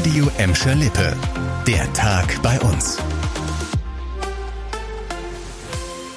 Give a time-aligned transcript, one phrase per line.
[0.00, 1.14] Radio Emscher Lippe.
[1.66, 2.96] Der Tag bei uns.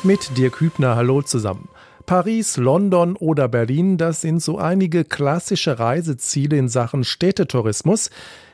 [0.04, 1.68] Mit Dirk Hübner, hallo zusammen.
[2.06, 8.10] Paris, London oder Berlin, das sind so einige klassische Reiseziele in Sachen Städtetourismus.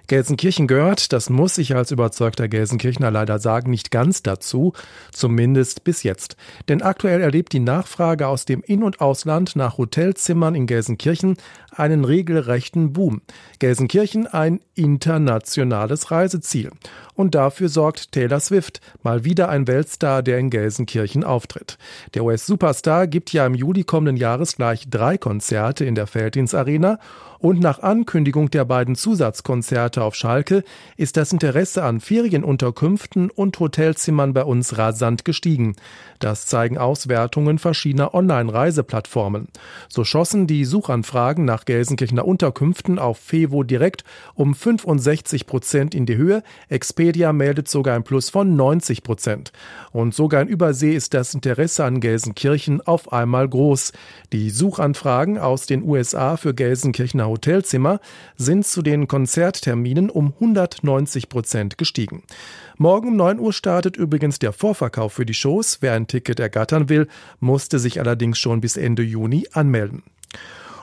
[0.10, 4.73] Gelsenkirchen gehört, das muss ich als überzeugter Gelsenkirchner leider sagen, nicht ganz dazu,
[5.12, 6.36] zumindest bis jetzt.
[6.68, 11.38] Denn aktuell erlebt die Nachfrage aus dem In- und Ausland nach Hotelzimmern in Gelsenkirchen
[11.72, 13.22] einen regelrechten Boom.
[13.59, 16.72] Gelsenkirchen ein internationales Reiseziel.
[17.14, 21.78] Und dafür sorgt Taylor Swift, mal wieder ein Weltstar, der in Gelsenkirchen auftritt.
[22.16, 26.98] Der US-Superstar gibt ja im Juli kommenden Jahres gleich drei Konzerte in der Feldins Arena
[27.39, 30.63] und nach Ankündigung der beiden Zusatzkonzerte auf Schalke
[30.98, 35.75] ist das Interesse an Ferienunterkünften und Hotelzimmern bei uns rasant gestiegen.
[36.20, 39.48] Das zeigen Auswertungen verschiedener Online-Reiseplattformen.
[39.88, 44.03] So schossen die Suchanfragen nach Gelsenkirchener Unterkünften auf Fevo direkt
[44.35, 46.44] um 65 Prozent in die Höhe.
[46.67, 49.52] Expedia meldet sogar ein Plus von 90 Prozent.
[49.92, 53.94] Und sogar in Übersee ist das Interesse an Gelsenkirchen auf einmal groß.
[54.33, 58.00] Die Suchanfragen aus den USA für Gelsenkirchener Hotelzimmer
[58.36, 62.23] sind zu den Konzertterminen um 190 Prozent gestiegen.
[62.78, 65.80] Morgen um 9 Uhr startet übrigens der Vorverkauf für die Shows.
[65.82, 67.08] Wer ein Ticket ergattern will,
[67.40, 70.04] musste sich allerdings schon bis Ende Juni anmelden.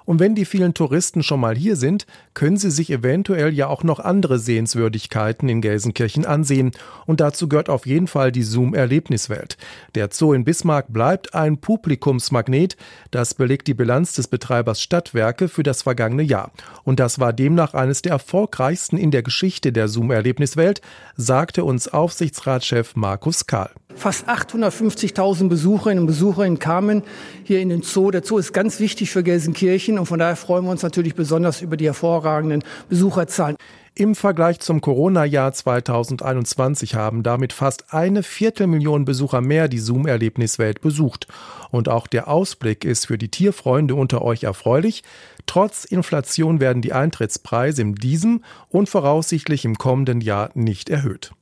[0.07, 3.83] Und wenn die vielen Touristen schon mal hier sind, können sie sich eventuell ja auch
[3.83, 6.71] noch andere Sehenswürdigkeiten in Gelsenkirchen ansehen.
[7.05, 9.59] Und dazu gehört auf jeden Fall die Zoom-Erlebniswelt.
[9.95, 12.77] Der Zoo in Bismarck bleibt ein Publikumsmagnet.
[13.11, 16.53] Das belegt die Bilanz des Betreibers Stadtwerke für das vergangene Jahr.
[16.85, 20.81] Und das war demnach eines der erfolgreichsten in der Geschichte der Zoom-Erlebniswelt,
[21.17, 23.71] sagte uns Aufsichtsratschef Markus Kahl.
[23.97, 27.03] Fast 850.000 Besucherinnen und Besucher kamen
[27.45, 28.11] hier in den Zoo.
[28.11, 31.63] Der Zoo ist ganz wichtig für Gelsenkirchen und von daher freuen wir uns natürlich besonders
[31.63, 33.57] über die hervorragenden Besucherzahlen.
[33.99, 41.29] Im Vergleich zum Corona-Jahr 2021 haben damit fast eine Viertelmillion Besucher mehr die Zoom-Erlebniswelt besucht.
[41.71, 45.03] Und auch der Ausblick ist für die Tierfreunde unter euch erfreulich.
[45.47, 51.33] Trotz Inflation werden die Eintrittspreise in diesem und voraussichtlich im kommenden Jahr nicht erhöht.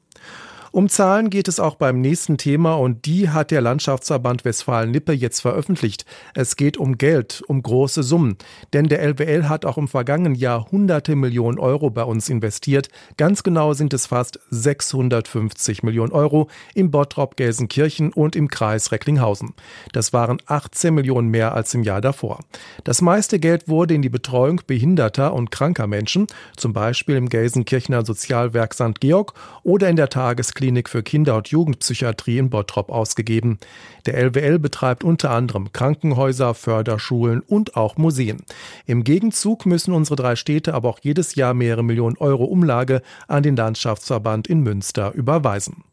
[0.75, 5.39] Um Zahlen geht es auch beim nächsten Thema und die hat der Landschaftsverband Westfalen-Lippe jetzt
[5.39, 6.05] veröffentlicht.
[6.35, 8.39] Es geht um Geld, um große Summen.
[8.73, 12.89] Denn der LWL hat auch im vergangenen Jahr hunderte Millionen Euro bei uns investiert.
[13.17, 19.55] Ganz genau sind es fast 650 Millionen Euro im Bottrop Gelsenkirchen und im Kreis Recklinghausen.
[19.93, 22.41] Das waren 18 Millionen mehr als im Jahr davor.
[22.83, 28.05] Das meiste Geld wurde in die Betreuung behinderter und kranker Menschen, zum Beispiel im Gelsenkirchener
[28.05, 28.99] Sozialwerk St.
[28.99, 33.59] Georg oder in der Tagesklinik Klinik für Kinder- und Jugendpsychiatrie in Bottrop ausgegeben.
[34.07, 38.43] Der LWL betreibt unter anderem Krankenhäuser, Förderschulen und auch Museen.
[38.87, 43.43] Im Gegenzug müssen unsere drei Städte aber auch jedes Jahr mehrere Millionen Euro Umlage an
[43.43, 45.85] den Landschaftsverband in Münster überweisen.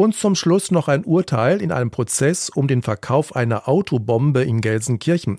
[0.00, 4.62] Und zum Schluss noch ein Urteil in einem Prozess um den Verkauf einer Autobombe in
[4.62, 5.36] Gelsenkirchen.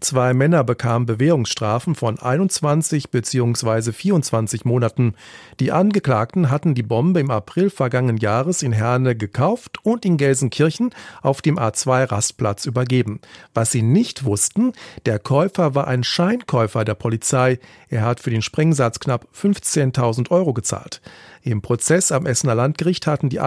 [0.00, 3.90] Zwei Männer bekamen Bewährungsstrafen von 21 bzw.
[3.90, 5.14] 24 Monaten.
[5.60, 10.90] Die Angeklagten hatten die Bombe im April vergangenen Jahres in Herne gekauft und in Gelsenkirchen
[11.22, 13.18] auf dem A2-Rastplatz übergeben.
[13.54, 14.74] Was sie nicht wussten,
[15.06, 17.60] der Käufer war ein Scheinkäufer der Polizei.
[17.88, 21.00] Er hat für den Sprengsatz knapp 15.000 Euro gezahlt.
[21.44, 23.40] Im Prozess am Essener Landgericht hatten die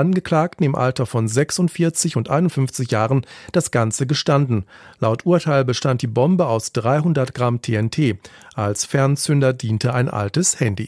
[0.56, 4.66] Angeklagten im Alter von 46 und 51 Jahren das Ganze gestanden.
[5.00, 8.18] Laut Urteil bestand die Bombe aus 300 Gramm TNT.
[8.56, 10.88] Als Fernzünder diente ein altes Handy.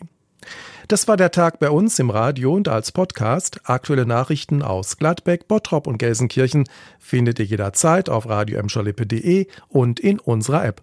[0.87, 3.59] Das war der Tag bei uns im Radio und als Podcast.
[3.65, 6.63] Aktuelle Nachrichten aus Gladbeck, Bottrop und Gelsenkirchen
[6.97, 8.61] findet ihr jederzeit auf radio
[9.67, 10.81] und in unserer App.